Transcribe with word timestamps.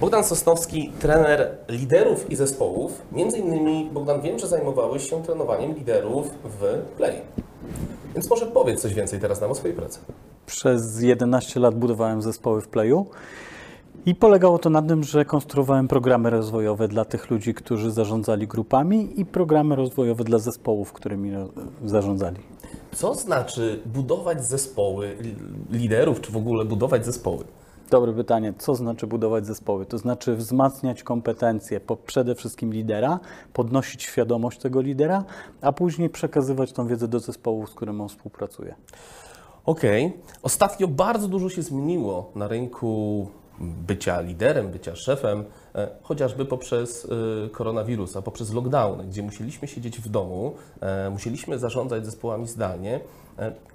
Bogdan 0.00 0.24
Sosnowski, 0.24 0.92
trener 1.00 1.50
liderów 1.68 2.30
i 2.30 2.36
zespołów. 2.36 3.02
Między 3.12 3.38
innymi, 3.38 3.90
Bogdan, 3.92 4.20
wiem, 4.20 4.38
że 4.38 4.46
zajmowałeś 4.48 5.10
się 5.10 5.22
trenowaniem 5.22 5.74
liderów 5.74 6.30
w 6.44 6.78
Play. 6.96 7.16
Więc 8.14 8.30
może 8.30 8.46
powiedz 8.46 8.80
coś 8.82 8.94
więcej 8.94 9.20
teraz 9.20 9.40
nam 9.40 9.50
o 9.50 9.54
swojej 9.54 9.76
pracy. 9.76 9.98
Przez 10.46 11.02
11 11.02 11.60
lat 11.60 11.74
budowałem 11.74 12.22
zespoły 12.22 12.60
w 12.60 12.68
Playu 12.68 13.06
i 14.06 14.14
polegało 14.14 14.58
to 14.58 14.70
na 14.70 14.82
tym, 14.82 15.02
że 15.04 15.24
konstruowałem 15.24 15.88
programy 15.88 16.30
rozwojowe 16.30 16.88
dla 16.88 17.04
tych 17.04 17.30
ludzi, 17.30 17.54
którzy 17.54 17.90
zarządzali 17.90 18.46
grupami 18.48 19.20
i 19.20 19.24
programy 19.26 19.76
rozwojowe 19.76 20.24
dla 20.24 20.38
zespołów, 20.38 20.92
którymi 20.92 21.32
zarządzali. 21.84 22.38
Co 22.94 23.14
znaczy 23.14 23.80
budować 23.86 24.44
zespoły 24.46 25.16
li- 25.20 25.36
liderów, 25.70 26.20
czy 26.20 26.32
w 26.32 26.36
ogóle 26.36 26.64
budować 26.64 27.06
zespoły? 27.06 27.44
Dobre 27.90 28.12
pytanie. 28.12 28.54
Co 28.58 28.74
znaczy 28.74 29.06
budować 29.06 29.46
zespoły? 29.46 29.86
To 29.86 29.98
znaczy 29.98 30.36
wzmacniać 30.36 31.02
kompetencje 31.02 31.80
po, 31.80 31.96
przede 31.96 32.34
wszystkim 32.34 32.72
lidera, 32.72 33.20
podnosić 33.52 34.02
świadomość 34.02 34.58
tego 34.58 34.80
lidera, 34.80 35.24
a 35.60 35.72
później 35.72 36.10
przekazywać 36.10 36.72
tą 36.72 36.86
wiedzę 36.86 37.08
do 37.08 37.20
zespołu, 37.20 37.66
z 37.66 37.74
którym 37.74 38.00
on 38.00 38.08
współpracuje. 38.08 38.74
Okej. 39.64 40.12
Ostatnio 40.42 40.88
bardzo 40.88 41.28
dużo 41.28 41.48
się 41.48 41.62
zmieniło 41.62 42.30
na 42.34 42.48
rynku 42.48 43.26
bycia 43.60 44.20
liderem, 44.20 44.70
bycia 44.70 44.96
szefem, 44.96 45.44
e, 45.74 45.88
chociażby 46.02 46.44
poprzez 46.44 47.08
e, 47.46 47.48
koronawirusa, 47.48 48.22
poprzez 48.22 48.52
lockdowny, 48.52 49.04
gdzie 49.04 49.22
musieliśmy 49.22 49.68
siedzieć 49.68 50.00
w 50.00 50.08
domu, 50.08 50.54
e, 50.80 51.10
musieliśmy 51.10 51.58
zarządzać 51.58 52.04
zespołami 52.04 52.46
zdalnie. 52.46 53.00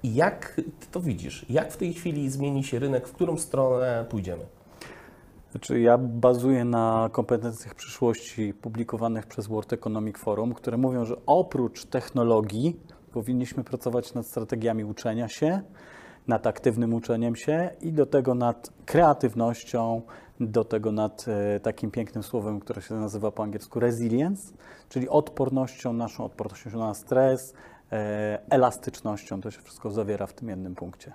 I 0.02 0.14
jak 0.14 0.54
ty 0.80 0.86
to 0.92 1.00
widzisz? 1.00 1.46
Jak 1.50 1.72
w 1.72 1.76
tej 1.76 1.94
chwili 1.94 2.30
zmieni 2.30 2.64
się 2.64 2.78
rynek, 2.78 3.08
w 3.08 3.12
którą 3.12 3.36
stronę 3.36 4.04
pójdziemy? 4.08 4.46
Znaczy, 5.50 5.80
ja 5.80 5.98
bazuję 5.98 6.64
na 6.64 7.10
kompetencjach 7.12 7.74
przyszłości 7.74 8.54
publikowanych 8.54 9.26
przez 9.26 9.46
World 9.46 9.72
Economic 9.72 10.16
Forum, 10.16 10.54
które 10.54 10.76
mówią, 10.76 11.04
że 11.04 11.16
oprócz 11.26 11.84
technologii 11.84 12.76
powinniśmy 13.12 13.64
pracować 13.64 14.14
nad 14.14 14.26
strategiami 14.26 14.84
uczenia 14.84 15.28
się, 15.28 15.60
nad 16.28 16.46
aktywnym 16.46 16.94
uczeniem 16.94 17.36
się 17.36 17.70
i 17.80 17.92
do 17.92 18.06
tego 18.06 18.34
nad 18.34 18.70
kreatywnością, 18.86 20.02
do 20.40 20.64
tego 20.64 20.92
nad 20.92 21.24
e, 21.28 21.60
takim 21.60 21.90
pięknym 21.90 22.22
słowem, 22.22 22.60
które 22.60 22.82
się 22.82 22.94
nazywa 22.94 23.30
po 23.30 23.42
angielsku 23.42 23.80
resilience, 23.80 24.52
czyli 24.88 25.08
odpornością, 25.08 25.92
naszą 25.92 26.24
odpornością 26.24 26.78
na 26.78 26.94
stres, 26.94 27.54
e, 27.92 28.38
elastycznością. 28.50 29.40
To 29.40 29.50
się 29.50 29.62
wszystko 29.62 29.90
zawiera 29.90 30.26
w 30.26 30.32
tym 30.32 30.48
jednym 30.48 30.74
punkcie. 30.74 31.12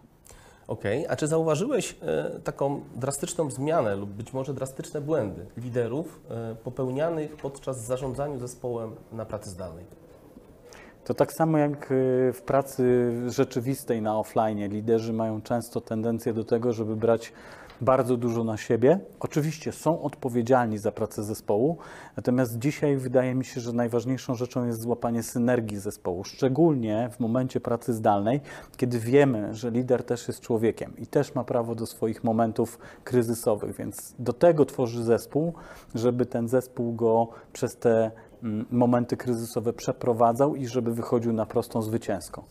Okej, 0.67 1.07
a 1.07 1.15
czy 1.15 1.27
zauważyłeś 1.27 1.95
e, 2.01 2.39
taką 2.39 2.81
drastyczną 2.95 3.51
zmianę 3.51 3.95
lub 3.95 4.09
być 4.09 4.33
może 4.33 4.53
drastyczne 4.53 5.01
błędy 5.01 5.45
liderów 5.57 6.21
popełnianych 6.63 7.35
podczas 7.35 7.85
zarządzania 7.85 8.39
zespołem 8.39 8.95
na 9.11 9.25
pracy 9.25 9.49
zdalnej? 9.49 10.00
To 11.03 11.13
tak 11.13 11.33
samo 11.33 11.57
jak 11.57 11.91
y, 11.91 12.31
w 12.33 12.41
pracy 12.41 13.11
rzeczywistej 13.27 14.01
na 14.01 14.19
offline. 14.19 14.67
Liderzy 14.67 15.13
mają 15.13 15.41
często 15.41 15.81
tendencję 15.81 16.33
do 16.33 16.43
tego, 16.43 16.73
żeby 16.73 16.95
brać 16.95 17.33
bardzo 17.81 18.17
dużo 18.17 18.43
na 18.43 18.57
siebie. 18.57 18.99
Oczywiście 19.19 19.71
są 19.71 20.01
odpowiedzialni 20.01 20.77
za 20.77 20.91
pracę 20.91 21.23
zespołu, 21.23 21.77
natomiast 22.17 22.59
dzisiaj 22.59 22.97
wydaje 22.97 23.35
mi 23.35 23.45
się, 23.45 23.61
że 23.61 23.73
najważniejszą 23.73 24.35
rzeczą 24.35 24.65
jest 24.65 24.81
złapanie 24.81 25.23
synergii 25.23 25.77
zespołu, 25.77 26.23
szczególnie 26.23 27.09
w 27.11 27.19
momencie 27.19 27.59
pracy 27.59 27.93
zdalnej, 27.93 28.41
kiedy 28.77 28.99
wiemy, 28.99 29.55
że 29.55 29.71
lider 29.71 30.03
też 30.03 30.27
jest 30.27 30.41
człowiekiem 30.41 30.93
i 30.97 31.07
też 31.07 31.35
ma 31.35 31.43
prawo 31.43 31.75
do 31.75 31.85
swoich 31.85 32.23
momentów 32.23 32.79
kryzysowych, 33.03 33.75
więc 33.75 34.15
do 34.19 34.33
tego 34.33 34.65
tworzy 34.65 35.03
zespół, 35.03 35.53
żeby 35.95 36.25
ten 36.25 36.47
zespół 36.47 36.93
go 36.93 37.27
przez 37.53 37.75
te 37.75 38.11
momenty 38.71 39.17
kryzysowe 39.17 39.73
przeprowadzał 39.73 40.55
i 40.55 40.67
żeby 40.67 40.93
wychodził 40.93 41.33
na 41.33 41.45
prostą 41.45 41.81
zwycięską. 41.81 42.43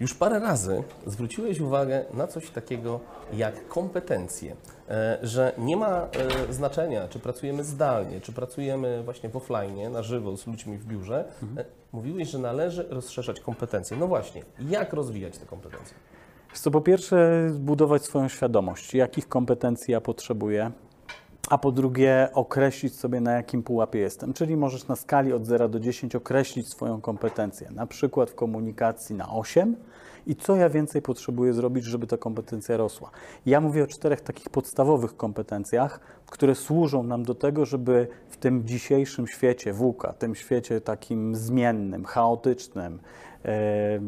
Już 0.00 0.14
parę 0.14 0.38
razy 0.38 0.82
zwróciłeś 1.06 1.60
uwagę 1.60 2.04
na 2.14 2.26
coś 2.26 2.50
takiego 2.50 3.00
jak 3.32 3.68
kompetencje, 3.68 4.56
e, 4.88 5.18
że 5.22 5.52
nie 5.58 5.76
ma 5.76 6.08
e, 6.48 6.52
znaczenia, 6.52 7.08
czy 7.08 7.18
pracujemy 7.18 7.64
zdalnie, 7.64 8.20
czy 8.20 8.32
pracujemy 8.32 9.02
właśnie 9.02 9.28
w 9.28 9.36
offline, 9.36 9.92
na 9.92 10.02
żywo 10.02 10.36
z 10.36 10.46
ludźmi 10.46 10.78
w 10.78 10.86
biurze. 10.86 11.24
E, 11.56 11.64
Mówiłeś, 11.92 12.28
że 12.28 12.38
należy 12.38 12.86
rozszerzać 12.90 13.40
kompetencje. 13.40 13.96
No 13.96 14.06
właśnie, 14.06 14.42
jak 14.60 14.92
rozwijać 14.92 15.38
te 15.38 15.46
kompetencje? 15.46 15.96
Co 16.52 16.70
po 16.70 16.80
pierwsze, 16.80 17.48
zbudować 17.50 18.04
swoją 18.04 18.28
świadomość, 18.28 18.94
jakich 18.94 19.28
kompetencji 19.28 19.92
ja 19.92 20.00
potrzebuję, 20.00 20.70
a 21.50 21.58
po 21.58 21.72
drugie, 21.72 22.28
określić 22.34 22.94
sobie, 22.94 23.20
na 23.20 23.32
jakim 23.32 23.62
pułapie 23.62 23.98
jestem. 23.98 24.32
Czyli 24.32 24.56
możesz 24.56 24.88
na 24.88 24.96
skali 24.96 25.32
od 25.32 25.46
0 25.46 25.68
do 25.68 25.80
10 25.80 26.14
określić 26.14 26.68
swoją 26.68 27.00
kompetencję, 27.00 27.70
na 27.70 27.86
przykład 27.86 28.30
w 28.30 28.34
komunikacji 28.34 29.16
na 29.16 29.30
8 29.30 29.76
i 30.26 30.36
co 30.36 30.56
ja 30.56 30.68
więcej 30.68 31.02
potrzebuję 31.02 31.52
zrobić, 31.52 31.84
żeby 31.84 32.06
ta 32.06 32.16
kompetencja 32.16 32.76
rosła. 32.76 33.10
Ja 33.46 33.60
mówię 33.60 33.84
o 33.84 33.86
czterech 33.86 34.20
takich 34.20 34.50
podstawowych 34.50 35.16
kompetencjach, 35.16 36.00
które 36.26 36.54
służą 36.54 37.02
nam 37.02 37.22
do 37.22 37.34
tego, 37.34 37.66
żeby 37.66 38.08
w 38.28 38.36
tym 38.36 38.66
dzisiejszym 38.66 39.26
świecie 39.26 39.72
WUKA, 39.72 40.12
tym 40.12 40.34
świecie 40.34 40.80
takim 40.80 41.34
zmiennym, 41.34 42.04
chaotycznym, 42.04 43.00
e, 43.44 44.00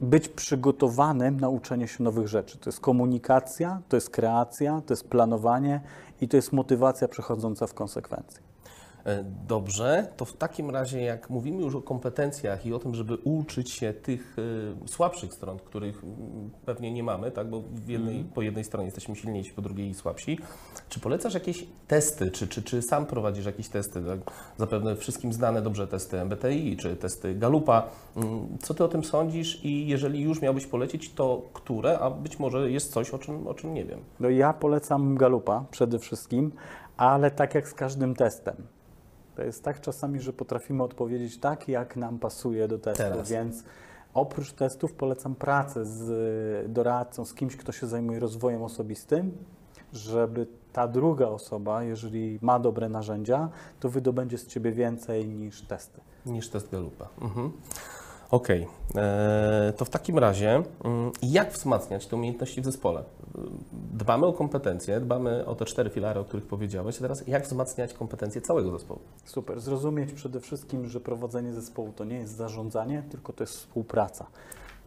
być 0.00 0.28
przygotowanym 0.28 1.40
na 1.40 1.48
uczenie 1.48 1.88
się 1.88 2.04
nowych 2.04 2.28
rzeczy. 2.28 2.58
To 2.58 2.70
jest 2.70 2.80
komunikacja, 2.80 3.82
to 3.88 3.96
jest 3.96 4.10
kreacja, 4.10 4.82
to 4.86 4.92
jest 4.92 5.08
planowanie 5.08 5.80
i 6.20 6.28
to 6.28 6.36
jest 6.36 6.52
motywacja 6.52 7.08
przechodząca 7.08 7.66
w 7.66 7.74
konsekwencje. 7.74 8.53
E, 9.06 9.24
Dobrze, 9.48 10.06
to 10.16 10.24
w 10.24 10.32
takim 10.32 10.70
razie, 10.70 11.02
jak 11.02 11.30
mówimy 11.30 11.62
już 11.62 11.74
o 11.74 11.82
kompetencjach 11.82 12.66
i 12.66 12.72
o 12.72 12.78
tym, 12.78 12.94
żeby 12.94 13.16
uczyć 13.16 13.70
się 13.70 13.92
tych 13.92 14.36
e, 14.84 14.88
słabszych 14.88 15.34
stron, 15.34 15.58
których 15.58 16.04
mm, 16.04 16.50
pewnie 16.66 16.92
nie 16.92 17.02
mamy, 17.02 17.30
tak, 17.30 17.50
bo 17.50 17.60
w 17.60 17.88
jednej, 17.88 18.24
po 18.24 18.42
jednej 18.42 18.64
stronie 18.64 18.84
jesteśmy 18.84 19.16
silniejsi, 19.16 19.52
po 19.52 19.62
drugiej 19.62 19.94
słabsi, 19.94 20.38
czy 20.88 21.00
polecasz 21.00 21.34
jakieś 21.34 21.66
testy, 21.88 22.30
czy, 22.30 22.48
czy, 22.48 22.62
czy 22.62 22.82
sam 22.82 23.06
prowadzisz 23.06 23.46
jakieś 23.46 23.68
testy, 23.68 24.02
tak? 24.02 24.18
zapewne 24.58 24.96
wszystkim 24.96 25.32
znane 25.32 25.62
dobrze 25.62 25.86
testy 25.86 26.20
MBTI, 26.20 26.76
czy 26.76 26.96
testy 26.96 27.34
Galupa. 27.34 27.88
Mm, 28.16 28.58
Co 28.62 28.74
ty 28.74 28.84
o 28.84 28.88
tym 28.88 29.04
sądzisz 29.04 29.64
i 29.64 29.88
jeżeli 29.88 30.20
już 30.20 30.42
miałbyś 30.42 30.66
polecić, 30.66 31.12
to 31.12 31.42
które, 31.52 31.98
a 31.98 32.10
być 32.10 32.38
może 32.38 32.70
jest 32.70 32.92
coś, 32.92 33.10
o 33.10 33.18
czym, 33.18 33.46
o 33.46 33.54
czym 33.54 33.74
nie 33.74 33.84
wiem. 33.84 34.00
No 34.20 34.28
ja 34.28 34.52
polecam 34.52 35.16
Galupa 35.16 35.64
przede 35.70 35.98
wszystkim, 35.98 36.52
ale 36.96 37.30
tak 37.30 37.54
jak 37.54 37.68
z 37.68 37.74
każdym 37.74 38.14
testem. 38.14 38.56
To 39.36 39.42
jest 39.42 39.62
tak 39.62 39.80
czasami, 39.80 40.20
że 40.20 40.32
potrafimy 40.32 40.82
odpowiedzieć 40.82 41.38
tak, 41.38 41.68
jak 41.68 41.96
nam 41.96 42.18
pasuje 42.18 42.68
do 42.68 42.78
testu, 42.78 43.02
Teraz. 43.02 43.30
więc 43.30 43.64
oprócz 44.14 44.52
testów 44.52 44.92
polecam 44.92 45.34
pracę 45.34 45.84
z 45.84 46.72
doradcą, 46.72 47.24
z 47.24 47.34
kimś, 47.34 47.56
kto 47.56 47.72
się 47.72 47.86
zajmuje 47.86 48.20
rozwojem 48.20 48.62
osobistym, 48.62 49.32
żeby 49.92 50.46
ta 50.72 50.88
druga 50.88 51.26
osoba, 51.26 51.82
jeżeli 51.82 52.38
ma 52.42 52.58
dobre 52.58 52.88
narzędzia, 52.88 53.48
to 53.80 53.88
wydobędzie 53.88 54.38
z 54.38 54.46
ciebie 54.46 54.72
więcej 54.72 55.28
niż 55.28 55.62
testy. 55.62 56.00
Niż 56.26 56.48
test 56.48 56.70
Galupa. 56.70 57.08
Mhm. 57.20 57.52
Okej, 58.34 58.66
Eee, 58.94 59.72
to 59.72 59.84
w 59.84 59.90
takim 59.90 60.18
razie 60.18 60.62
mm, 60.84 61.12
jak 61.22 61.52
wzmacniać 61.52 62.06
te 62.06 62.16
umiejętności 62.16 62.60
w 62.60 62.64
zespole? 62.64 63.04
Dbamy 63.72 64.26
o 64.26 64.32
kompetencje, 64.32 65.00
dbamy 65.00 65.46
o 65.46 65.54
te 65.54 65.64
cztery 65.64 65.90
filary, 65.90 66.20
o 66.20 66.24
których 66.24 66.46
powiedziałeś, 66.46 66.96
a 66.98 67.00
teraz 67.00 67.26
jak 67.26 67.44
wzmacniać 67.44 67.94
kompetencje 67.94 68.40
całego 68.40 68.70
zespołu? 68.70 69.00
Super. 69.24 69.60
Zrozumieć 69.60 70.12
przede 70.12 70.40
wszystkim, 70.40 70.88
że 70.88 71.00
prowadzenie 71.00 71.52
zespołu 71.52 71.92
to 71.96 72.04
nie 72.04 72.16
jest 72.16 72.36
zarządzanie, 72.36 73.02
tylko 73.10 73.32
to 73.32 73.42
jest 73.42 73.54
współpraca. 73.54 74.26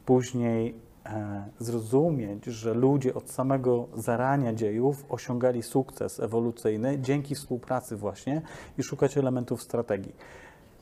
Później 0.05 0.75
e, 1.05 1.45
zrozumieć, 1.59 2.45
że 2.45 2.73
ludzie 2.73 3.13
od 3.13 3.29
samego 3.29 3.87
zarania 3.95 4.53
dziejów 4.53 5.05
osiągali 5.09 5.63
sukces 5.63 6.19
ewolucyjny 6.19 6.99
dzięki 6.99 7.35
współpracy 7.35 7.95
właśnie 7.95 8.41
i 8.77 8.83
szukać 8.83 9.17
elementów 9.17 9.61
strategii. 9.61 10.15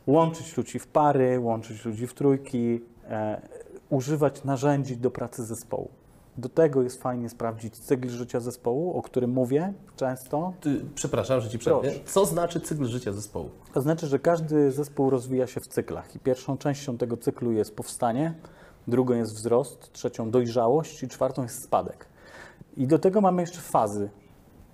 Łączyć 0.07 0.57
ludzi 0.57 0.79
w 0.79 0.87
pary, 0.87 1.39
łączyć 1.39 1.85
ludzi 1.85 2.07
w 2.07 2.13
trójki, 2.13 2.81
e, 3.09 3.41
używać 3.89 4.43
narzędzi 4.43 4.97
do 4.97 5.11
pracy 5.11 5.45
zespołu. 5.45 5.89
Do 6.37 6.49
tego 6.49 6.81
jest 6.81 7.01
fajnie 7.01 7.29
sprawdzić 7.29 7.77
cykl 7.77 8.09
życia 8.09 8.39
zespołu, 8.39 8.97
o 8.97 9.01
którym 9.01 9.31
mówię 9.31 9.73
często, 9.95 10.53
Ty, 10.61 10.85
przepraszam, 10.95 11.41
że 11.41 11.49
Ci 11.49 11.59
przerwę. 11.59 11.91
Co 12.05 12.25
znaczy 12.25 12.59
cykl 12.59 12.85
życia 12.85 13.13
zespołu? 13.13 13.49
To 13.73 13.81
znaczy, 13.81 14.07
że 14.07 14.19
każdy 14.19 14.71
zespół 14.71 15.09
rozwija 15.09 15.47
się 15.47 15.61
w 15.61 15.67
cyklach 15.67 16.15
i 16.15 16.19
pierwszą 16.19 16.57
częścią 16.57 16.97
tego 16.97 17.17
cyklu 17.17 17.51
jest 17.51 17.75
powstanie, 17.75 18.33
drugą 18.87 19.13
jest 19.13 19.33
wzrost, 19.33 19.93
trzecią 19.93 20.31
dojrzałość 20.31 21.03
i 21.03 21.07
czwartą 21.07 21.43
jest 21.43 21.63
spadek. 21.63 22.05
I 22.77 22.87
do 22.87 22.99
tego 22.99 23.21
mamy 23.21 23.41
jeszcze 23.41 23.59
fazy 23.59 24.09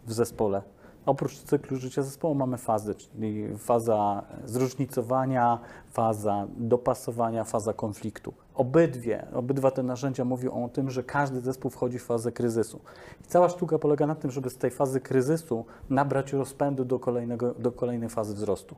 w 0.07 0.13
zespole. 0.13 0.61
Oprócz 1.05 1.37
cyklu 1.37 1.77
życia 1.77 2.03
zespołu 2.03 2.35
mamy 2.35 2.57
fazy, 2.57 2.95
czyli 2.95 3.57
faza 3.57 4.23
zróżnicowania, 4.45 5.59
faza 5.91 6.47
dopasowania, 6.57 7.43
faza 7.43 7.73
konfliktu. 7.73 8.33
obydwie, 8.55 9.27
obydwa 9.33 9.71
te 9.71 9.83
narzędzia 9.83 10.25
mówią 10.25 10.63
o 10.65 10.69
tym, 10.69 10.89
że 10.91 11.03
każdy 11.03 11.41
zespół 11.41 11.71
wchodzi 11.71 11.99
w 11.99 12.03
fazę 12.03 12.31
kryzysu. 12.31 12.79
I 13.21 13.27
cała 13.27 13.49
sztuka 13.49 13.79
polega 13.79 14.07
na 14.07 14.15
tym, 14.15 14.31
żeby 14.31 14.49
z 14.49 14.57
tej 14.57 14.71
fazy 14.71 14.99
kryzysu 15.01 15.65
nabrać 15.89 16.33
rozpędu 16.33 16.85
do, 16.85 16.99
kolejnego, 16.99 17.53
do 17.59 17.71
kolejnej 17.71 18.09
fazy 18.09 18.33
wzrostu. 18.33 18.75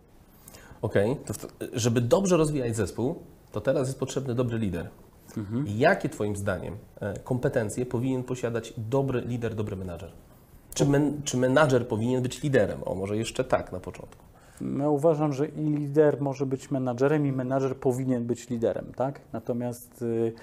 Okej, 0.81 1.17
to 1.25 1.33
w- 1.33 1.47
żeby 1.73 2.01
dobrze 2.01 2.37
rozwijać 2.37 2.75
zespół, 2.75 3.15
to 3.51 3.61
teraz 3.61 3.87
jest 3.87 3.99
potrzebny 3.99 4.35
dobry 4.35 4.57
lider. 4.57 4.89
Jakie 5.65 6.09
Twoim 6.09 6.35
zdaniem 6.35 6.77
e, 6.99 7.19
kompetencje 7.19 7.85
powinien 7.85 8.23
posiadać 8.23 8.73
dobry 8.77 9.21
lider, 9.21 9.55
dobry 9.55 9.75
menadżer? 9.75 10.11
Czy, 10.73 10.85
men, 10.85 11.21
czy 11.23 11.37
menadżer 11.37 11.87
powinien 11.87 12.21
być 12.23 12.43
liderem? 12.43 12.79
O, 12.85 12.95
może 12.95 13.17
jeszcze 13.17 13.43
tak 13.43 13.71
na 13.71 13.79
początku. 13.79 14.23
Ja 14.79 14.89
uważam, 14.89 15.33
że 15.33 15.47
i 15.47 15.61
lider 15.65 16.21
może 16.21 16.45
być 16.45 16.71
menadżerem, 16.71 17.25
i 17.27 17.31
menadżer 17.31 17.77
powinien 17.77 18.23
być 18.25 18.49
liderem, 18.49 18.85
tak? 18.95 19.19
Natomiast 19.33 20.01
y, 20.01 20.33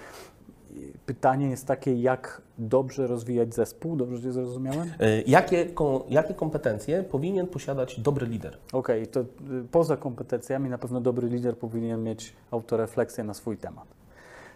pytanie 1.06 1.50
jest 1.50 1.66
takie, 1.66 1.94
jak 1.94 2.42
dobrze 2.58 3.06
rozwijać 3.06 3.54
zespół, 3.54 3.96
dobrze 3.96 4.22
Cię 4.22 4.32
zrozumiałem? 4.32 4.88
E, 5.00 5.22
Jakie, 5.22 5.66
ko- 5.66 6.06
jakie 6.08 6.34
kompetencje 6.34 7.02
powinien 7.02 7.46
posiadać 7.46 8.00
dobry 8.00 8.26
lider? 8.26 8.58
Okej, 8.72 9.06
to 9.06 9.20
y, 9.20 9.24
poza 9.70 9.96
kompetencjami 9.96 10.70
na 10.70 10.78
pewno 10.78 11.00
dobry 11.00 11.28
lider 11.28 11.56
powinien 11.58 12.02
mieć 12.02 12.32
autorefleksję 12.50 13.24
na 13.24 13.34
swój 13.34 13.56
temat. 13.56 13.84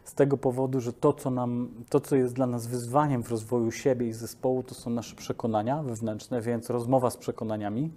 Z 0.05 0.15
tego 0.15 0.37
powodu, 0.37 0.81
że 0.81 0.93
to 0.93 1.13
co, 1.13 1.31
nam, 1.31 1.69
to, 1.89 2.01
co 2.01 2.17
jest 2.17 2.35
dla 2.35 2.47
nas 2.47 2.67
wyzwaniem 2.67 3.23
w 3.23 3.31
rozwoju 3.31 3.71
siebie 3.71 4.09
i 4.09 4.13
zespołu, 4.13 4.63
to 4.63 4.75
są 4.75 4.91
nasze 4.91 5.17
przekonania 5.17 5.83
wewnętrzne, 5.83 6.41
więc 6.41 6.71
rozmowa 6.71 7.11
z 7.11 7.17
przekonaniami. 7.17 7.91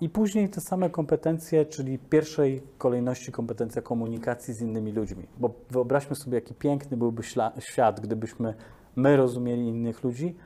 I 0.00 0.08
później 0.08 0.48
te 0.48 0.60
same 0.60 0.90
kompetencje, 0.90 1.66
czyli 1.66 1.98
w 1.98 2.08
pierwszej 2.08 2.62
kolejności 2.78 3.32
kompetencja 3.32 3.82
komunikacji 3.82 4.54
z 4.54 4.60
innymi 4.60 4.92
ludźmi. 4.92 5.26
Bo 5.38 5.50
wyobraźmy 5.70 6.16
sobie, 6.16 6.34
jaki 6.34 6.54
piękny 6.54 6.96
byłby 6.96 7.22
świat, 7.58 8.00
gdybyśmy 8.00 8.54
my 8.96 9.16
rozumieli 9.16 9.68
innych 9.68 10.04
ludzi, 10.04 10.36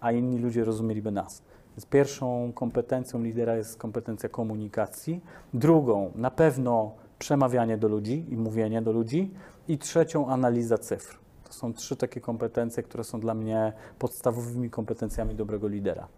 a 0.00 0.12
inni 0.12 0.38
ludzie 0.38 0.64
rozumieliby 0.64 1.10
nas. 1.12 1.42
Więc 1.76 1.86
pierwszą 1.86 2.52
kompetencją 2.54 3.22
lidera 3.22 3.56
jest 3.56 3.78
kompetencja 3.78 4.28
komunikacji. 4.28 5.20
Drugą 5.54 6.10
na 6.14 6.30
pewno 6.30 6.92
przemawianie 7.18 7.78
do 7.78 7.88
ludzi 7.88 8.26
i 8.28 8.36
mówienie 8.36 8.82
do 8.82 8.92
ludzi. 8.92 9.30
I 9.68 9.78
trzecią 9.78 10.28
analiza 10.28 10.78
cyfr. 10.78 11.18
To 11.44 11.52
są 11.52 11.74
trzy 11.74 11.96
takie 11.96 12.20
kompetencje, 12.20 12.82
które 12.82 13.04
są 13.04 13.20
dla 13.20 13.34
mnie 13.34 13.72
podstawowymi 13.98 14.70
kompetencjami 14.70 15.34
dobrego 15.34 15.68
lidera. 15.68 16.08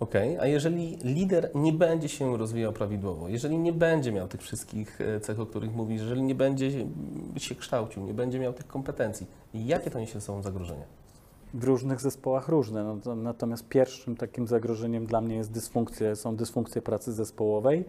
Okej, 0.00 0.38
a 0.38 0.46
jeżeli 0.46 0.96
lider 1.04 1.50
nie 1.54 1.72
będzie 1.72 2.08
się 2.08 2.36
rozwijał 2.36 2.72
prawidłowo, 2.72 3.28
jeżeli 3.28 3.58
nie 3.58 3.72
będzie 3.72 4.12
miał 4.12 4.28
tych 4.28 4.42
wszystkich 4.42 5.00
e, 5.00 5.20
cech, 5.20 5.40
o 5.40 5.46
których 5.46 5.74
mówisz, 5.74 6.00
jeżeli 6.02 6.22
nie 6.22 6.34
będzie 6.34 6.70
się- 7.36 7.54
kształcił, 7.54 8.02
nie 8.02 8.14
będzie 8.14 8.38
miał 8.38 8.52
tych 8.52 8.66
kompetencji, 8.66 9.26
jakie 9.54 9.90
to 9.90 9.98
niesie 10.00 10.12
ze 10.12 10.20
sobą 10.20 10.42
zagrożenia? 10.42 10.84
W 11.54 11.64
różnych 11.64 12.00
zespołach 12.00 12.48
różne. 12.48 12.84
No 12.84 12.96
to, 12.96 13.14
natomiast 13.14 13.68
pierwszym 13.68 14.16
takim 14.16 14.46
zagrożeniem 14.46 15.06
dla 15.06 15.20
mnie 15.20 15.36
jest 15.36 15.52
dysfunkcje, 15.52 16.16
są 16.16 16.36
dysfunkcje 16.36 16.82
pracy 16.82 17.12
zespołowej, 17.12 17.84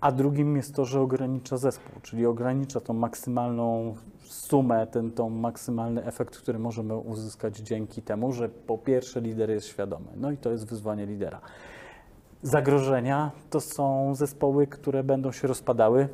a 0.00 0.12
drugim 0.12 0.56
jest 0.56 0.74
to, 0.74 0.84
że 0.84 1.00
ogranicza 1.00 1.56
zespół, 1.56 2.00
czyli 2.02 2.26
ogranicza 2.26 2.80
tą 2.80 2.94
maksymalną 2.94 3.94
sumę, 4.24 4.86
ten 4.86 5.10
tą 5.10 5.30
maksymalny 5.30 6.04
efekt, 6.04 6.36
który 6.36 6.58
możemy 6.58 6.96
uzyskać 6.96 7.56
dzięki 7.56 8.02
temu, 8.02 8.32
że 8.32 8.48
po 8.48 8.78
pierwsze 8.78 9.20
lider 9.20 9.50
jest 9.50 9.66
świadomy. 9.66 10.06
No 10.16 10.30
i 10.30 10.36
to 10.36 10.50
jest 10.50 10.66
wyzwanie 10.66 11.06
lidera. 11.06 11.40
Zagrożenia 12.42 13.30
to 13.50 13.60
są 13.60 14.14
zespoły, 14.14 14.66
które 14.66 15.04
będą 15.04 15.32
się 15.32 15.48
rozpadały. 15.48 16.08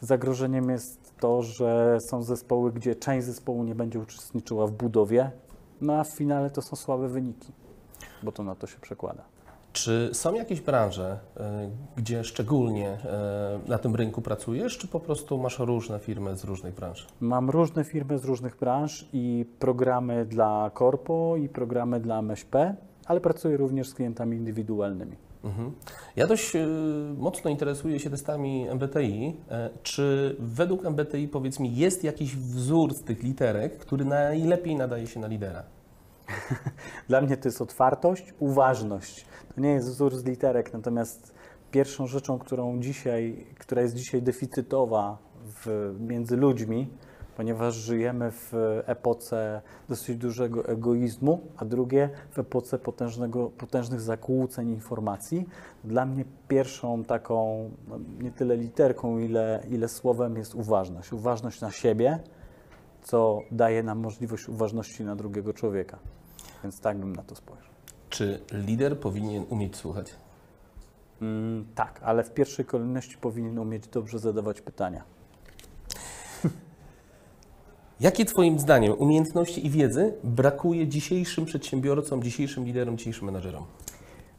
Zagrożeniem 0.00 0.70
jest 0.70 1.14
to, 1.20 1.42
że 1.42 1.98
są 2.00 2.22
zespoły, 2.22 2.72
gdzie 2.72 2.94
część 2.94 3.26
zespołu 3.26 3.64
nie 3.64 3.74
będzie 3.74 4.00
uczestniczyła 4.00 4.66
w 4.66 4.72
budowie, 4.72 5.30
no 5.80 5.94
a 5.94 6.04
w 6.04 6.08
finale 6.08 6.50
to 6.50 6.62
są 6.62 6.76
słabe 6.76 7.08
wyniki, 7.08 7.52
bo 8.22 8.32
to 8.32 8.42
na 8.42 8.54
to 8.54 8.66
się 8.66 8.78
przekłada. 8.80 9.33
Czy 9.74 10.10
są 10.12 10.34
jakieś 10.34 10.60
branże, 10.60 11.18
e, 11.36 11.70
gdzie 11.96 12.24
szczególnie 12.24 12.88
e, 12.88 13.60
na 13.68 13.78
tym 13.78 13.94
rynku 13.94 14.22
pracujesz, 14.22 14.78
czy 14.78 14.88
po 14.88 15.00
prostu 15.00 15.38
masz 15.38 15.58
różne 15.58 15.98
firmy 15.98 16.36
z 16.36 16.44
różnych 16.44 16.74
branż? 16.74 17.06
Mam 17.20 17.50
różne 17.50 17.84
firmy 17.84 18.18
z 18.18 18.24
różnych 18.24 18.56
branż 18.56 19.08
i 19.12 19.46
programy 19.58 20.24
dla 20.24 20.70
korpo 20.74 21.36
i 21.36 21.48
programy 21.48 22.00
dla 22.00 22.18
MŚP, 22.18 22.74
ale 23.06 23.20
pracuję 23.20 23.56
również 23.56 23.88
z 23.88 23.94
klientami 23.94 24.36
indywidualnymi. 24.36 25.16
Mhm. 25.44 25.72
Ja 26.16 26.26
dość 26.26 26.56
e, 26.56 26.66
mocno 27.18 27.50
interesuję 27.50 28.00
się 28.00 28.10
testami 28.10 28.66
MBTI. 28.68 29.36
Czy 29.82 30.36
według 30.38 30.84
MBTI, 30.84 31.28
powiedz 31.28 31.60
mi, 31.60 31.76
jest 31.76 32.04
jakiś 32.04 32.36
wzór 32.36 32.94
z 32.94 33.02
tych 33.02 33.22
literek, 33.22 33.78
który 33.78 34.04
najlepiej 34.04 34.76
nadaje 34.76 35.06
się 35.06 35.20
na 35.20 35.26
lidera? 35.26 35.62
Dla 37.08 37.20
mnie 37.20 37.36
to 37.36 37.48
jest 37.48 37.62
otwartość, 37.62 38.34
uważność. 38.38 39.26
To 39.54 39.60
nie 39.60 39.68
jest 39.68 39.88
wzór 39.88 40.16
z 40.16 40.24
literek, 40.24 40.72
natomiast 40.72 41.34
pierwszą 41.70 42.06
rzeczą, 42.06 42.38
którą 42.38 42.80
dzisiaj, 42.80 43.46
która 43.58 43.82
jest 43.82 43.94
dzisiaj 43.94 44.22
deficytowa 44.22 45.18
w, 45.44 45.94
między 46.00 46.36
ludźmi, 46.36 46.88
ponieważ 47.36 47.74
żyjemy 47.74 48.30
w 48.30 48.52
epoce 48.86 49.62
dosyć 49.88 50.16
dużego 50.16 50.68
egoizmu, 50.68 51.40
a 51.56 51.64
drugie 51.64 52.10
w 52.30 52.38
epoce 52.38 52.78
potężnego, 52.78 53.50
potężnych 53.50 54.00
zakłóceń 54.00 54.68
informacji. 54.68 55.48
Dla 55.84 56.06
mnie 56.06 56.24
pierwszą 56.48 57.04
taką, 57.04 57.70
no, 57.88 57.98
nie 58.20 58.30
tyle 58.30 58.56
literką, 58.56 59.18
ile, 59.18 59.62
ile 59.70 59.88
słowem 59.88 60.36
jest 60.36 60.54
uważność. 60.54 61.12
Uważność 61.12 61.60
na 61.60 61.70
siebie, 61.70 62.18
co 63.04 63.40
daje 63.50 63.82
nam 63.82 63.98
możliwość 63.98 64.48
uważności 64.48 65.04
na 65.04 65.16
drugiego 65.16 65.52
człowieka. 65.52 65.98
Więc 66.62 66.80
tak 66.80 66.98
bym 66.98 67.16
na 67.16 67.22
to 67.22 67.34
spojrzał. 67.34 67.68
Czy 68.10 68.40
lider 68.52 69.00
powinien 69.00 69.44
umieć 69.48 69.76
słuchać? 69.76 70.14
Mm, 71.22 71.66
tak, 71.74 72.00
ale 72.02 72.24
w 72.24 72.30
pierwszej 72.34 72.64
kolejności 72.64 73.16
powinien 73.16 73.58
umieć 73.58 73.88
dobrze 73.88 74.18
zadawać 74.18 74.60
pytania. 74.60 75.02
Jakie 78.00 78.24
Twoim 78.24 78.58
zdaniem 78.58 78.92
umiejętności 78.98 79.66
i 79.66 79.70
wiedzy 79.70 80.14
brakuje 80.24 80.88
dzisiejszym 80.88 81.44
przedsiębiorcom, 81.44 82.22
dzisiejszym 82.22 82.64
liderom, 82.64 82.98
dzisiejszym 82.98 83.26
menadżerom? 83.26 83.64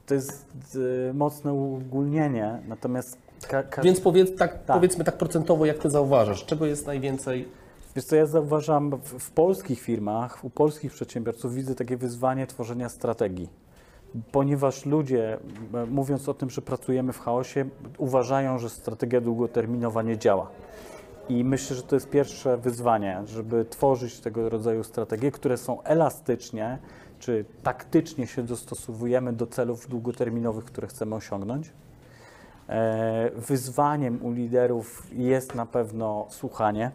To 0.06 0.13
jest 0.13 0.45
y, 0.75 1.13
mocne 1.13 1.53
uogólnienie, 1.53 2.59
natomiast 2.68 3.18
ka- 3.47 3.63
ka- 3.63 3.81
Więc 3.81 4.01
powiedz, 4.01 4.35
tak, 4.38 4.65
Tak. 4.65 4.77
powiedzmy 4.77 5.03
tak 5.03 5.18
procentowo, 5.18 5.65
jak 5.65 5.77
Ty 5.77 5.89
zauważasz, 5.89 6.45
czego 6.45 6.65
jest 6.65 6.88
najwięcej? 6.88 7.47
Wiesz 7.95 8.06
co, 8.06 8.15
ja 8.15 8.25
zauważam 8.25 8.89
w, 8.89 9.19
w 9.19 9.31
polskich 9.31 9.81
firmach, 9.81 10.44
u 10.44 10.50
polskich 10.50 10.92
przedsiębiorców 10.92 11.53
widzę 11.53 11.75
takie 11.75 11.97
wyzwanie 11.97 12.47
tworzenia 12.47 12.89
strategii. 12.89 13.50
Ponieważ 14.31 14.86
ludzie, 14.86 15.38
mówiąc 15.89 16.30
o 16.30 16.33
tym, 16.33 16.50
że 16.50 16.62
pracujemy 16.62 17.13
w 17.13 17.19
chaosie, 17.19 17.65
uważają, 17.97 18.59
że 18.59 18.69
strategia 18.69 19.21
długoterminowa 19.21 20.02
nie 20.02 20.18
działa. 20.18 20.49
I 21.30 21.44
myślę, 21.44 21.75
że 21.75 21.83
to 21.83 21.95
jest 21.95 22.09
pierwsze 22.09 22.57
wyzwanie, 22.57 23.21
żeby 23.25 23.66
tworzyć 23.66 24.19
tego 24.19 24.49
rodzaju 24.49 24.83
strategie, 24.83 25.31
które 25.31 25.57
są 25.57 25.81
elastycznie, 25.83 26.78
czy 27.19 27.45
taktycznie 27.64 28.28
się 28.28 28.44
dostosowujemy 28.44 29.33
do 29.33 29.47
celów 29.47 29.87
długoterminowych, 29.90 30.66
które 30.66 30.87
chcemy 30.87 31.16
osiągnąć. 31.16 31.73
E, 32.69 33.31
Wyzwaniem 33.35 34.25
u 34.25 34.31
liderów 34.31 35.07
jest 35.14 35.56
na 35.56 35.66
pewno 35.66 36.28
słuchanie, 36.30 36.92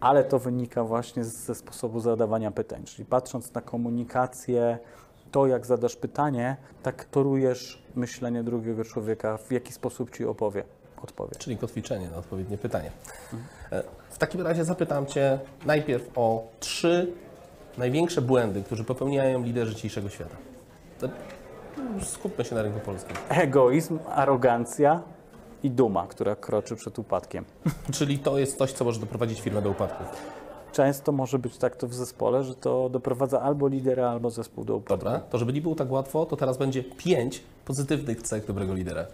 ale 0.00 0.24
to 0.24 0.38
wynika 0.38 0.84
właśnie 0.84 1.24
ze 1.24 1.54
sposobu 1.54 2.00
zadawania 2.00 2.50
pytań. 2.50 2.84
Czyli 2.84 3.04
patrząc 3.04 3.54
na 3.54 3.60
komunikację, 3.60 4.78
to 5.30 5.46
jak 5.46 5.66
zadasz 5.66 5.96
pytanie, 5.96 6.56
tak 6.82 7.04
torujesz 7.04 7.82
myślenie 7.96 8.42
drugiego 8.42 8.84
człowieka, 8.84 9.36
w 9.36 9.52
jaki 9.52 9.72
sposób 9.72 10.10
ci 10.16 10.24
opowie, 10.24 10.64
odpowie. 11.02 11.34
Czyli 11.38 11.56
kotwiczenie 11.56 12.08
na 12.10 12.16
odpowiednie 12.16 12.58
pytanie. 12.58 12.90
E, 13.72 13.82
W 14.10 14.18
takim 14.18 14.40
razie 14.40 14.64
zapytam 14.64 15.06
Cię 15.06 15.38
najpierw 15.66 16.10
o 16.18 16.42
trzy 16.60 17.12
największe 17.78 18.22
błędy, 18.22 18.62
które 18.62 18.84
popełniają 18.84 19.42
liderzy 19.42 19.74
dzisiejszego 19.74 20.08
świata. 20.08 20.36
To- 21.00 21.08
Skupmy 22.02 22.44
się 22.44 22.54
na 22.54 22.62
rynku 22.62 22.80
polskim. 22.80 23.16
Egoizm, 23.28 23.98
arogancja 24.08 25.02
i 25.62 25.70
duma, 25.70 26.06
która 26.06 26.36
kroczy 26.36 26.76
przed 26.76 26.98
upadkiem. 26.98 27.44
Czyli 27.92 28.18
to 28.18 28.38
jest 28.38 28.58
coś, 28.58 28.72
co 28.72 28.84
może 28.84 29.00
doprowadzić 29.00 29.40
firmę 29.40 29.62
do 29.62 29.70
upadku. 29.70 30.04
Często 30.72 31.12
może 31.12 31.38
być 31.38 31.58
tak 31.58 31.76
to 31.76 31.88
w 31.88 31.94
zespole, 31.94 32.44
że 32.44 32.54
to 32.54 32.88
doprowadza 32.88 33.40
albo 33.40 33.68
lidera, 33.68 34.10
albo 34.10 34.30
zespół 34.30 34.64
do 34.64 34.76
upadku. 34.76 35.04
Dobra? 35.04 35.20
To 35.20 35.38
żeby 35.38 35.52
nie 35.52 35.60
było 35.60 35.74
tak 35.74 35.90
łatwo, 35.90 36.26
to 36.26 36.36
teraz 36.36 36.58
będzie 36.58 36.84
pięć 36.84 37.42
pozytywnych 37.64 38.22
cech 38.22 38.46
dobrego 38.46 38.74
lidera. 38.74 39.06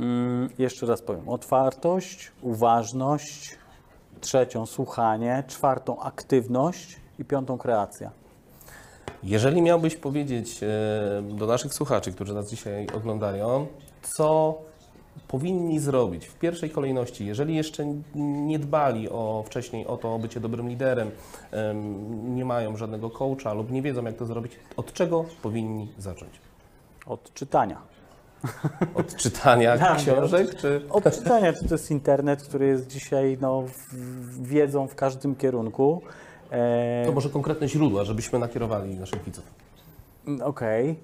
Mm, 0.00 0.48
jeszcze 0.58 0.86
raz 0.86 1.02
powiem. 1.02 1.28
Otwartość, 1.28 2.32
uważność, 2.42 3.58
trzecią 4.20 4.66
słuchanie, 4.66 5.44
czwartą 5.46 6.00
aktywność 6.00 6.96
i 7.18 7.24
piątą 7.24 7.58
kreacja. 7.58 8.10
Jeżeli 9.22 9.62
miałbyś 9.62 9.96
powiedzieć 9.96 10.60
e, 10.62 10.66
do 11.22 11.46
naszych 11.46 11.74
słuchaczy, 11.74 12.12
którzy 12.12 12.34
nas 12.34 12.50
dzisiaj 12.50 12.86
oglądają, 12.96 13.66
co 14.02 14.58
powinni 15.28 15.80
zrobić 15.80 16.26
w 16.26 16.34
pierwszej 16.34 16.70
kolejności, 16.70 17.26
jeżeli 17.26 17.56
jeszcze 17.56 17.84
nie 18.14 18.58
dbali 18.58 19.08
o 19.08 19.44
wcześniej 19.46 19.86
o 19.86 19.96
to 19.96 20.14
o 20.14 20.18
bycie 20.18 20.40
dobrym 20.40 20.68
liderem, 20.68 21.10
em, 21.50 22.36
nie 22.36 22.44
mają 22.44 22.76
żadnego 22.76 23.10
coacha 23.10 23.52
lub 23.52 23.70
nie 23.70 23.82
wiedzą 23.82 24.04
jak 24.04 24.16
to 24.16 24.26
zrobić, 24.26 24.52
od 24.76 24.92
czego 24.92 25.24
powinni 25.42 25.88
zacząć? 25.98 26.32
Od 27.06 27.34
czytania. 27.34 27.78
Od 28.94 29.16
czytania 29.16 29.76
Dla 29.76 29.90
mnie 29.94 30.02
książek, 30.02 30.54
czy 30.54 30.82
Od 30.90 31.04
czytania, 31.04 31.52
czy 31.52 31.68
to 31.68 31.74
jest 31.74 31.90
internet, 31.90 32.42
który 32.42 32.66
jest 32.66 32.86
dzisiaj 32.88 33.38
no, 33.40 33.64
wiedzą 34.40 34.88
w 34.88 34.94
każdym 34.94 35.34
kierunku. 35.34 36.02
E, 36.50 37.06
to 37.06 37.12
może 37.12 37.30
konkretne 37.30 37.68
źródła, 37.68 38.04
żebyśmy 38.04 38.38
nakierowali 38.38 38.94
naszych 38.94 39.24
widzów? 39.24 39.44
mm, 40.26 40.42
Okej. 40.42 40.96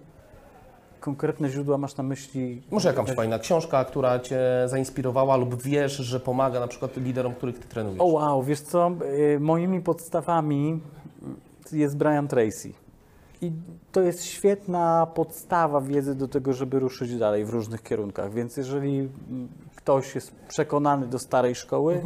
Konkretne 1.04 1.48
źródła 1.48 1.78
masz 1.78 1.96
na 1.96 2.04
myśli? 2.04 2.62
Może 2.70 2.88
jakąś 2.88 3.12
fajna 3.12 3.38
książka, 3.38 3.84
która 3.84 4.20
Cię 4.20 4.40
zainspirowała 4.66 5.36
lub 5.36 5.62
wiesz, 5.62 5.96
że 5.96 6.20
pomaga 6.20 6.60
na 6.60 6.68
przykład 6.68 6.96
liderom, 6.96 7.34
których 7.34 7.58
Ty 7.58 7.68
trenujesz? 7.68 8.00
O 8.00 8.04
wow, 8.04 8.42
wiesz 8.42 8.60
co, 8.60 8.90
y, 9.36 9.40
moimi 9.40 9.80
podstawami 9.80 10.80
jest 11.72 11.96
Brian 11.96 12.28
Tracy. 12.28 12.72
I 13.42 13.52
to 13.92 14.00
jest 14.00 14.24
świetna 14.24 15.06
podstawa 15.14 15.80
wiedzy 15.80 16.14
do 16.14 16.28
tego, 16.28 16.52
żeby 16.52 16.78
ruszyć 16.78 17.18
dalej 17.18 17.44
w 17.44 17.50
różnych 17.50 17.82
kierunkach. 17.82 18.32
Więc 18.32 18.56
jeżeli 18.56 19.08
ktoś 19.76 20.14
jest 20.14 20.32
przekonany 20.48 21.06
do 21.06 21.18
starej 21.18 21.54
szkoły, 21.54 22.02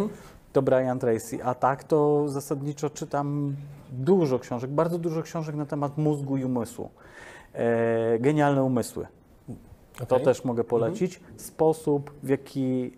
to 0.52 0.62
Brian 0.62 0.98
Tracy. 0.98 1.44
A 1.44 1.54
tak 1.54 1.84
to 1.84 2.28
zasadniczo 2.28 2.90
czytam 2.90 3.56
dużo 3.92 4.38
książek, 4.38 4.70
bardzo 4.70 4.98
dużo 4.98 5.22
książek 5.22 5.54
na 5.54 5.66
temat 5.66 5.98
mózgu 5.98 6.36
i 6.36 6.44
umysłu. 6.44 6.90
E, 7.54 8.18
genialne 8.18 8.64
umysły. 8.64 9.06
To 10.08 10.14
Okej. 10.14 10.24
też 10.24 10.44
mogę 10.44 10.64
polecić. 10.64 11.20
Sposób, 11.36 12.10
w 12.22 12.28
jaki 12.28 12.92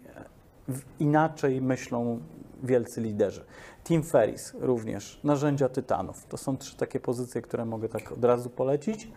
inaczej 0.99 1.61
myślą 1.61 2.21
wielcy 2.63 3.01
liderzy. 3.01 3.45
Tim 3.85 4.03
Ferris 4.03 4.55
również, 4.61 5.21
narzędzia 5.25 5.69
tytanów. 5.69 6.27
To 6.27 6.37
są 6.37 6.57
trzy 6.57 6.77
takie 6.77 7.01
pozycje, 7.01 7.43
które 7.43 7.65
mogę 7.65 7.89
tak 7.89 8.13
od 8.13 8.25
razu 8.25 8.51
polecić. 8.51 9.09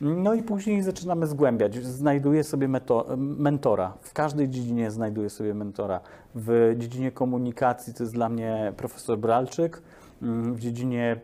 No 0.00 0.34
i 0.34 0.42
później 0.42 0.82
zaczynamy 0.82 1.26
zgłębiać. 1.26 1.84
Znajduję 1.84 2.44
sobie 2.44 2.68
mentora. 3.16 3.92
W 4.02 4.12
każdej 4.12 4.48
dziedzinie 4.48 4.90
znajduję 4.90 5.30
sobie 5.30 5.54
mentora. 5.54 6.00
W 6.34 6.74
dziedzinie 6.78 7.12
komunikacji 7.12 7.94
to 7.94 8.02
jest 8.02 8.14
dla 8.14 8.28
mnie 8.28 8.72
profesor 8.76 9.18
Bralczyk. 9.18 9.82
Mm, 10.22 10.54
W 10.54 10.60
dziedzinie 10.60 11.20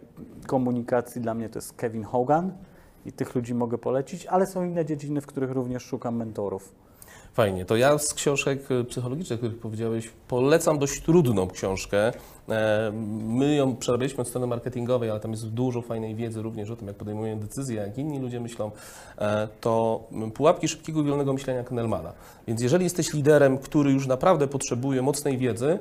komunikacji 0.47 1.21
dla 1.21 1.35
mnie 1.35 1.49
to 1.49 1.59
jest 1.59 1.73
Kevin 1.73 2.05
Hogan. 2.05 2.53
I 3.11 3.13
tych 3.13 3.35
ludzi 3.35 3.55
mogę 3.55 3.79
polecić, 3.79 4.27
ale 4.27 4.47
są 4.47 4.65
inne 4.65 4.85
dziedziny, 4.85 5.21
w 5.21 5.27
których 5.27 5.51
również 5.51 5.83
szukam 5.83 6.17
mentorów. 6.17 6.73
Fajnie. 7.33 7.65
To 7.65 7.77
ja 7.77 7.99
z 7.99 8.15
książek 8.15 8.59
psychologicznych, 8.89 9.39
o 9.39 9.41
których 9.41 9.59
powiedziałeś, 9.59 10.11
polecam 10.29 10.79
dość 10.79 11.03
trudną 11.03 11.49
książkę. 11.49 12.13
E, 12.51 12.91
My 13.27 13.55
ją 13.55 13.77
przerabialiśmy 13.77 14.21
od 14.21 14.29
strony 14.29 14.47
marketingowej, 14.47 15.11
ale 15.11 15.21
tam 15.21 15.31
jest 15.31 15.49
dużo 15.49 15.83
fajnej 15.83 16.15
wiedzy 16.15 16.43
również 16.43 16.71
o 16.71 16.77
tym, 16.77 16.89
jak 16.89 16.97
podejmują 16.97 17.39
decyzje, 17.39 17.77
jak 17.77 17.99
inni 17.99 18.19
ludzie 18.19 18.41
myślą. 18.41 18.71
E, 19.19 19.49
To 19.61 20.01
Pułapki 20.35 20.69
szybkiego 20.69 21.01
i 21.01 21.05
wolnego 21.05 21.33
myślenia 21.33 21.65
Kahnemana. 21.65 22.13
Więc 22.47 22.63
jeżeli 22.63 22.85
jesteś 22.85 23.13
liderem, 23.15 23.59
który 23.59 23.93
już 23.93 24.07
naprawdę 24.07 24.47
potrzebuje 24.47 25.03
mocnej 25.03 25.39
wiedzy, 25.39 25.79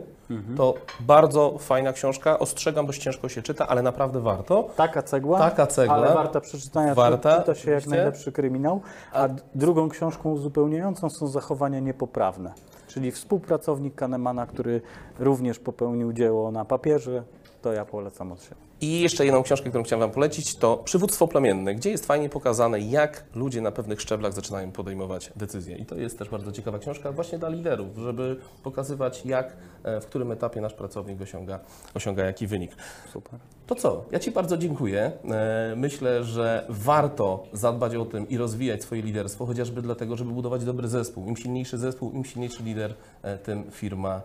to 0.58 0.74
bardzo 1.00 1.58
fajna 1.60 1.94
książka. 1.94 2.40
Ostrzegam, 2.40 2.86
dość 2.86 3.02
ciężko 3.04 3.30
się 3.30 3.42
czyta, 3.42 3.68
ale 3.68 3.82
naprawdę 3.82 4.20
warto. 4.20 4.70
Taka 4.76 5.04
cegła, 5.04 5.40
Taka 5.40 5.68
cegła. 5.68 5.96
ale 5.96 6.14
warta 6.14 6.42
przeczytania, 6.42 6.96
Warta, 6.96 7.40
czyta 7.40 7.56
się 7.56 7.72
jak 7.72 7.88
najlepszy 7.88 8.32
kryminał. 8.32 8.82
A 9.14 9.28
drugą 9.56 9.90
książką 9.90 10.32
uzupełniającą 10.32 11.10
są 11.10 11.28
zachowania 11.28 11.80
niepoprawne, 11.80 12.54
czyli 12.90 13.12
współpracownik 13.12 13.96
Kahnemana, 13.96 14.46
który 14.46 14.82
również 15.20 15.60
popełnił 15.60 16.14
dzieło 16.14 16.52
na 16.52 16.66
papierze, 16.66 17.24
to 17.62 17.74
ja 17.74 17.86
polecam 17.86 18.32
od 18.32 18.44
siebie. 18.44 18.69
I 18.82 19.02
jeszcze 19.02 19.26
jedną 19.26 19.44
książkę, 19.44 19.70
którą 19.70 19.84
chciałem 19.84 20.00
Wam 20.00 20.12
polecić, 20.12 20.56
to 20.56 20.78
Przywództwo 20.78 21.28
plemienne, 21.28 21.76
gdzie 21.76 21.90
jest 21.90 22.06
fajnie 22.06 22.30
pokazane, 22.30 22.80
jak 22.80 23.24
ludzie 23.36 23.62
na 23.62 23.72
pewnych 23.72 24.02
szczeblach 24.02 24.34
zaczynają 24.34 24.72
podejmować 24.72 25.32
decyzje. 25.36 25.78
I 25.78 25.86
to 25.86 25.96
jest 25.96 26.20
też 26.20 26.30
bardzo 26.30 26.52
ciekawa 26.52 26.80
książka 26.80 27.12
właśnie 27.12 27.40
dla 27.40 27.50
liderów, 27.50 27.88
żeby 27.98 28.38
pokazywać, 28.64 29.26
jak, 29.26 29.58
e, 29.84 30.02
w 30.02 30.06
którym 30.06 30.32
etapie 30.32 30.62
nasz 30.62 30.74
pracownik 30.74 31.22
osiąga, 31.22 31.60
osiąga 31.94 32.26
jaki 32.26 32.48
wynik. 32.48 32.72
Super. 33.14 33.40
To 33.68 33.76
co? 33.76 34.06
Ja 34.12 34.20
Ci 34.20 34.32
bardzo 34.32 34.58
dziękuję. 34.58 35.12
E, 35.30 35.74
Myślę, 35.76 36.24
że 36.24 36.66
warto 36.70 37.44
zadbać 37.54 37.96
o 37.96 38.06
tym 38.06 38.30
i 38.30 38.38
rozwijać 38.38 38.84
swoje 38.84 39.02
liderstwo, 39.02 39.46
chociażby 39.46 39.82
dlatego, 39.82 40.16
żeby 40.16 40.32
budować 40.32 40.66
dobry 40.66 40.88
zespół. 40.88 41.26
Im 41.28 41.38
silniejszy 41.38 41.78
zespół, 41.78 42.12
im 42.12 42.26
silniejszy 42.26 42.64
lider, 42.64 42.94
e, 43.22 43.38
tym 43.38 43.72
firma 43.72 44.22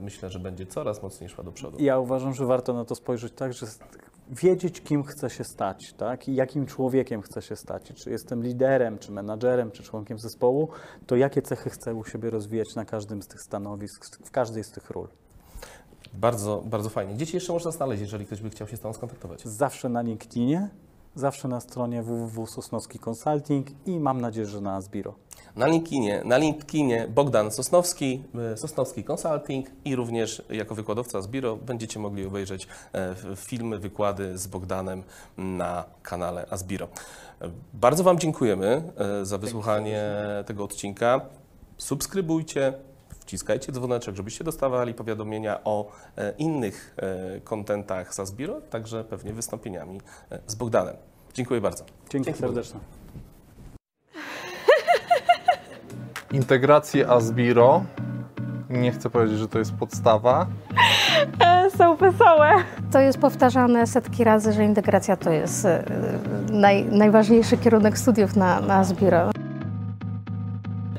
myślę, 0.00 0.30
że 0.30 0.38
będzie 0.38 0.66
coraz 0.66 1.02
mocniej 1.02 1.30
szła 1.30 1.44
do 1.44 1.52
przodu. 1.52 1.76
Ja 1.80 1.98
uważam, 1.98 2.34
że 2.34 2.46
warto 2.46 2.74
na 2.74 2.84
to 2.84 2.94
spojrzeć 2.94 3.32
tak, 3.32 3.52
że 3.52 3.66
wiedzieć, 4.32 4.80
kim 4.80 5.04
chce 5.04 5.30
się 5.30 5.44
stać, 5.44 5.92
tak? 5.96 6.28
I 6.28 6.34
jakim 6.34 6.66
człowiekiem 6.66 7.22
chce 7.22 7.42
się 7.42 7.56
stać. 7.56 7.92
Czy 7.94 8.10
jestem 8.10 8.42
liderem, 8.42 8.98
czy 8.98 9.12
menadżerem, 9.12 9.70
czy 9.70 9.82
członkiem 9.82 10.18
zespołu, 10.18 10.68
to 11.06 11.16
jakie 11.16 11.42
cechy 11.42 11.70
chcę 11.70 11.94
u 11.94 12.04
siebie 12.04 12.30
rozwijać 12.30 12.74
na 12.74 12.84
każdym 12.84 13.22
z 13.22 13.26
tych 13.26 13.40
stanowisk, 13.40 14.26
w 14.26 14.30
każdej 14.30 14.64
z 14.64 14.70
tych 14.70 14.90
ról. 14.90 15.08
Bardzo, 16.14 16.62
bardzo 16.66 16.88
fajnie. 16.88 17.16
Dzieci 17.16 17.36
jeszcze 17.36 17.52
można 17.52 17.70
znaleźć, 17.70 18.00
jeżeli 18.00 18.26
ktoś 18.26 18.42
by 18.42 18.50
chciał 18.50 18.68
się 18.68 18.76
z 18.76 18.80
Tobą 18.80 18.94
skontaktować. 18.94 19.42
Zawsze 19.44 19.88
na 19.88 20.02
LinkedInie, 20.02 20.70
zawsze 21.14 21.48
na 21.48 21.60
stronie 21.60 22.02
www 22.02 22.46
Sosnowski 22.46 22.98
Consulting 22.98 23.66
i 23.86 24.00
mam 24.00 24.20
nadzieję, 24.20 24.46
że 24.46 24.60
na 24.60 24.74
Asbiro. 24.76 25.14
Na 25.56 25.66
LinkedInie, 25.66 26.22
na 26.24 26.36
LinkedInie 26.36 27.08
Bogdan 27.08 27.50
Sosnowski, 27.50 28.22
e, 28.52 28.56
Sosnowski 28.56 29.04
Consulting 29.04 29.66
i 29.84 29.96
również 29.96 30.42
jako 30.50 30.74
wykładowca 30.74 31.22
z 31.22 31.26
Biro 31.28 31.56
będziecie 31.56 32.00
mogli 32.00 32.26
obejrzeć 32.26 32.68
e, 32.92 33.14
filmy, 33.36 33.78
wykłady 33.78 34.38
z 34.38 34.46
Bogdanem 34.46 35.02
na 35.38 35.84
kanale 36.02 36.46
Asbiro. 36.50 36.88
E, 37.40 37.50
Bardzo 37.74 38.04
Wam 38.04 38.18
dziękujemy 38.18 38.92
za 39.22 39.38
wysłuchanie 39.38 40.10
tego 40.46 40.64
odcinka. 40.64 41.20
Subskrybujcie, 41.78 42.72
wciskajcie 43.22 43.72
dzwoneczek, 43.72 44.16
żebyście 44.16 44.44
dostawali 44.44 44.94
powiadomienia 44.94 45.64
o 45.64 45.90
e, 46.16 46.32
innych 46.38 46.96
e, 46.96 47.40
kontentach 47.40 48.14
z 48.14 48.20
Asbiro, 48.20 48.60
także 48.60 49.04
pewnie 49.04 49.32
wystąpieniami 49.32 50.00
e, 50.30 50.38
z 50.46 50.54
Bogdanem. 50.54 50.96
Dziękuję 51.34 51.60
bardzo. 51.60 51.84
Dzięki 52.10 52.24
Dzięki 52.26 52.40
serdeczne. 52.40 52.80
integrację 56.32 57.08
Asbiro. 57.08 57.84
Nie 58.70 58.92
chcę 58.92 59.10
powiedzieć, 59.10 59.38
że 59.38 59.48
to 59.48 59.58
jest 59.58 59.72
podstawa. 59.72 60.46
Są 61.78 61.96
wesołe. 61.96 62.50
To 62.92 63.00
jest 63.00 63.18
powtarzane 63.18 63.86
setki 63.86 64.24
razy, 64.24 64.52
że 64.52 64.64
integracja 64.64 65.16
to 65.16 65.30
jest 65.30 65.66
naj, 66.50 66.84
najważniejszy 66.84 67.56
kierunek 67.56 67.98
studiów 67.98 68.36
na, 68.36 68.60
na 68.60 68.84
Zbiro. 68.84 69.31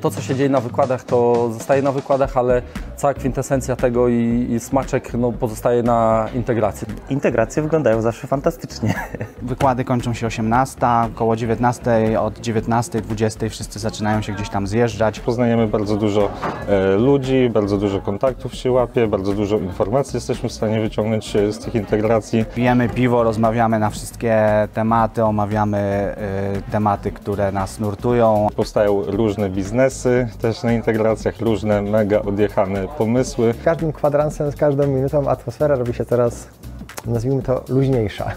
To, 0.04 0.12
co 0.12 0.22
się 0.22 0.36
dzieje 0.36 0.50
na 0.50 0.60
wykładach, 0.60 1.04
to 1.04 1.50
zostaje 1.54 1.82
na 1.82 1.92
wykładach, 1.92 2.38
ale 2.38 2.62
cała 2.96 3.14
kwintesencja 3.14 3.76
tego 3.76 4.08
i, 4.08 4.48
i 4.50 4.60
smaczek 4.60 5.14
no, 5.14 5.32
pozostaje 5.32 5.84
na 5.84 6.30
integracji. 6.36 6.88
Integracje 7.10 7.64
wyglądają 7.64 8.02
zawsze 8.02 8.28
fantastycznie. 8.28 8.94
Wykłady 9.42 9.84
kończą 9.84 10.14
się 10.14 10.28
18, 10.28 10.80
około 11.16 11.36
19, 11.36 12.22
od 12.22 12.40
19, 12.40 13.02
20 13.02 13.50
wszyscy 13.50 13.80
zaczynają 13.80 14.22
się 14.22 14.34
gdzieś 14.34 14.50
tam 14.50 14.68
zjeżdżać. 14.68 15.20
Poznajemy 15.20 15.68
bardzo 15.68 15.98
dużo 15.98 16.30
e, 16.68 16.96
ludzi, 16.96 17.50
bardzo 17.54 17.78
dużo 17.78 18.02
kontaktów 18.02 18.56
się 18.56 18.72
łapie, 18.72 19.08
bardzo 19.08 19.34
dużo 19.34 19.58
informacji 19.58 20.18
jesteśmy 20.18 20.50
w 20.50 20.54
stanie 20.54 20.82
wyciągnąć 20.82 21.36
e, 21.36 21.54
z 21.54 21.60
tych 21.60 21.76
integracji. 21.76 22.46
Pijemy 22.56 22.90
piwo, 22.90 23.24
rozmawiamy 23.24 23.80
na 23.80 23.90
wszystkie 23.90 24.68
tematy, 24.74 25.24
omawiamy 25.24 26.16
y, 26.58 26.72
tematy, 26.72 27.12
które 27.12 27.52
nas 27.52 27.80
nurtują. 27.80 28.48
Powstają 28.56 29.04
różne 29.08 29.50
biznesy 29.50 29.93
też 30.42 30.64
na 30.64 30.74
integracjach, 30.74 31.40
różne 31.40 31.82
mega 31.82 32.22
odjechane 32.22 32.88
pomysły. 32.98 33.54
Z 33.62 33.64
każdym 33.64 33.94
kwadransem, 33.94 34.52
z 34.52 34.56
każdą 34.56 34.88
minutą 34.88 35.30
atmosfera 35.30 35.76
robi 35.76 35.94
się 35.94 36.06
coraz, 36.06 36.48
nazwijmy 37.06 37.42
to, 37.42 37.64
luźniejsza. 37.70 38.32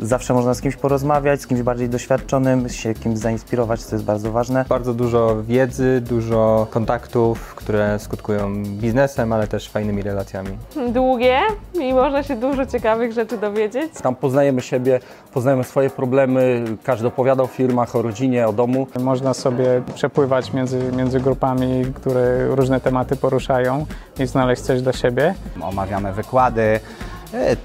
Zawsze 0.00 0.34
można 0.34 0.54
z 0.54 0.60
kimś 0.60 0.76
porozmawiać, 0.76 1.42
z 1.42 1.46
kimś 1.46 1.62
bardziej 1.62 1.88
doświadczonym, 1.88 2.68
się 2.68 2.94
kimś 2.94 3.18
zainspirować, 3.18 3.82
co 3.82 3.96
jest 3.96 4.04
bardzo 4.04 4.32
ważne. 4.32 4.64
Bardzo 4.68 4.94
dużo 4.94 5.42
wiedzy, 5.42 6.00
dużo 6.00 6.66
kontaktów, 6.70 7.54
które 7.54 7.98
skutkują 7.98 8.62
biznesem, 8.64 9.32
ale 9.32 9.48
też 9.48 9.68
fajnymi 9.68 10.02
relacjami. 10.02 10.50
Długie 10.92 11.38
i 11.80 11.92
można 11.92 12.22
się 12.22 12.36
dużo 12.36 12.66
ciekawych 12.66 13.12
rzeczy 13.12 13.38
dowiedzieć. 13.38 13.92
Tam 14.02 14.16
poznajemy 14.16 14.60
siebie, 14.60 15.00
poznajemy 15.34 15.64
swoje 15.64 15.90
problemy, 15.90 16.64
każdy 16.84 17.06
opowiada 17.06 17.42
o 17.42 17.46
firmach, 17.46 17.96
o 17.96 18.02
rodzinie, 18.02 18.48
o 18.48 18.52
domu. 18.52 18.86
Można 19.00 19.34
sobie 19.34 19.82
przepływać 19.94 20.52
między, 20.52 20.92
między 20.96 21.20
grupami, 21.20 21.84
które 21.94 22.48
różne 22.48 22.80
tematy 22.80 23.16
poruszają 23.16 23.86
i 24.18 24.26
znaleźć 24.26 24.62
coś 24.62 24.82
dla 24.82 24.92
siebie. 24.92 25.34
Omawiamy 25.60 26.12
wykłady, 26.12 26.80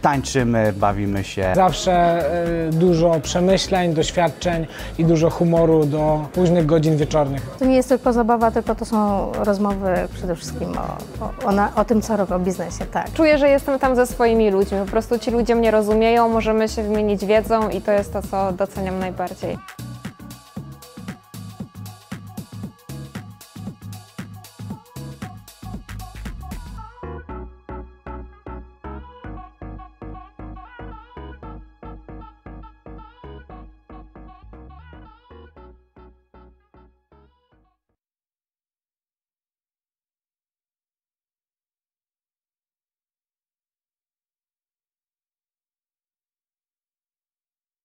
Tańczymy, 0.01 0.73
bawimy 0.73 1.23
się. 1.23 1.51
Zawsze 1.55 2.23
y, 2.67 2.69
dużo 2.69 3.19
przemyśleń, 3.23 3.93
doświadczeń 3.93 4.67
i 4.97 5.05
dużo 5.05 5.29
humoru 5.29 5.85
do 5.85 6.27
późnych 6.33 6.65
godzin 6.65 6.97
wieczornych. 6.97 7.41
To 7.59 7.65
nie 7.65 7.75
jest 7.75 7.89
tylko 7.89 8.13
zabawa, 8.13 8.51
tylko 8.51 8.75
to 8.75 8.85
są 8.85 9.31
rozmowy 9.31 9.93
przede 10.13 10.35
wszystkim 10.35 10.77
o, 10.77 11.25
o, 11.25 11.47
o, 11.47 11.51
na, 11.51 11.75
o 11.75 11.85
tym, 11.85 12.01
co 12.01 12.17
robię, 12.17 12.35
o 12.35 12.39
biznesie, 12.39 12.85
tak. 12.85 13.13
Czuję, 13.13 13.37
że 13.37 13.49
jestem 13.49 13.79
tam 13.79 13.95
ze 13.95 14.07
swoimi 14.07 14.51
ludźmi. 14.51 14.79
Po 14.79 14.85
prostu 14.91 15.19
ci 15.19 15.31
ludzie 15.31 15.55
mnie 15.55 15.71
rozumieją, 15.71 16.29
możemy 16.29 16.69
się 16.69 16.83
wymienić 16.83 17.25
wiedzą 17.25 17.69
i 17.69 17.81
to 17.81 17.91
jest 17.91 18.13
to, 18.13 18.21
co 18.21 18.51
doceniam 18.51 18.99
najbardziej. 18.99 19.57